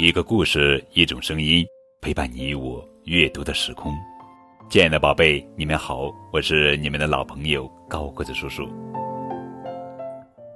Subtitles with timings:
[0.00, 1.62] 一个故事，一种声音，
[2.00, 3.92] 陪伴你我阅读的时空。
[4.70, 8.66] 亲爱的宝贝，你们好，我是你们的老朋友高个子叔叔。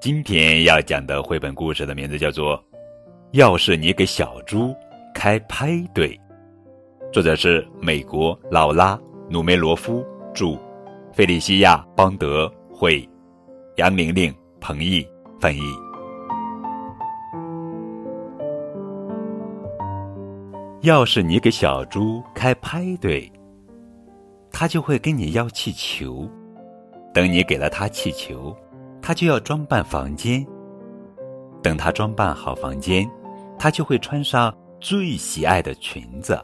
[0.00, 2.56] 今天要讲的绘本故事的名字叫做
[3.32, 4.72] 《要是你给小猪
[5.12, 6.16] 开派对》，
[7.12, 8.96] 作者是美国劳拉·
[9.28, 10.56] 努梅罗夫著，
[11.12, 13.04] 费利西亚·邦德绘，
[13.74, 15.04] 杨玲玲、彭毅
[15.40, 15.62] 翻译。
[20.82, 23.30] 要是你给小猪开派对，
[24.50, 26.28] 他就会跟你要气球。
[27.14, 28.56] 等你给了他气球，
[29.00, 30.44] 他就要装扮房间。
[31.62, 33.08] 等他装扮好房间，
[33.56, 36.36] 他就会穿上最喜爱的裙子，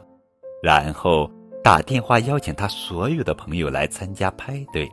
[0.63, 1.29] 然后
[1.61, 4.89] 打电话邀请他所有的朋友来参加派对。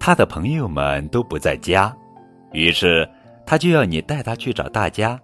[0.00, 1.96] 他的朋友们都不在家，
[2.52, 3.08] 于是
[3.46, 5.16] 他就要你带他去找大家。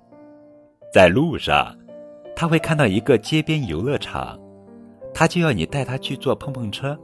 [0.94, 1.76] 在路上。
[2.40, 4.40] 他会看到一个街边游乐场，
[5.12, 6.98] 他就要你带他去坐碰碰车。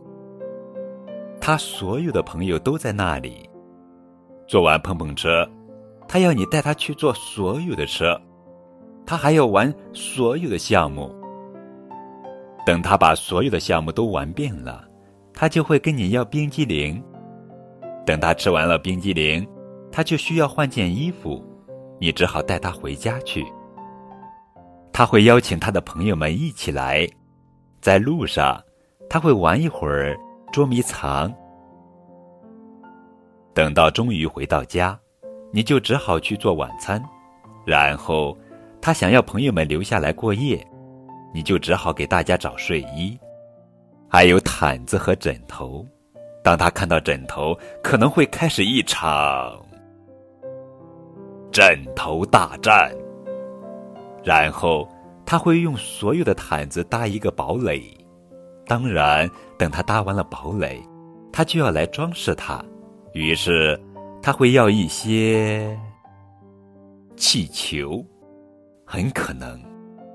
[1.38, 3.46] 他所有的朋友都在那里，
[4.48, 5.46] 坐完碰碰车，
[6.08, 8.18] 他要你带他去坐所有的车，
[9.04, 11.14] 他还要玩所有的项目。
[12.64, 14.88] 等他把所有的项目都玩遍了，
[15.34, 16.98] 他就会跟你要冰激凌。
[18.06, 19.46] 等他吃完了冰激凌，
[19.92, 21.44] 他就需要换件衣服，
[22.00, 23.44] 你只好带他回家去。
[24.96, 27.06] 他会邀请他的朋友们一起来，
[27.82, 28.58] 在路上，
[29.10, 30.16] 他会玩一会儿
[30.50, 31.30] 捉迷藏。
[33.52, 34.98] 等到终于回到家，
[35.52, 36.98] 你就只好去做晚餐。
[37.66, 38.34] 然后，
[38.80, 40.66] 他想要朋友们留下来过夜，
[41.30, 43.18] 你就只好给大家找睡衣，
[44.08, 45.86] 还有毯子和枕头。
[46.42, 49.62] 当他看到枕头，可能会开始一场
[51.52, 52.90] 枕头大战。
[54.26, 54.88] 然后
[55.24, 57.80] 他会用所有的毯子搭一个堡垒，
[58.66, 60.82] 当然，等他搭完了堡垒，
[61.32, 62.60] 他就要来装饰它。
[63.12, 63.80] 于是
[64.20, 65.78] 他会要一些
[67.14, 68.04] 气球，
[68.84, 69.62] 很可能，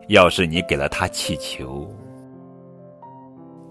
[0.09, 1.89] 要是你给了他气球，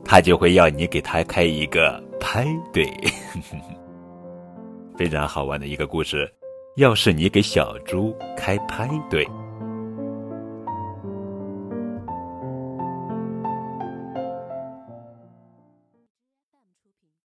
[0.02, 2.90] 他就会要你给他开一个派对。
[4.96, 6.26] 非常好玩的一个故事，
[6.76, 9.28] 要是你给小猪开派对。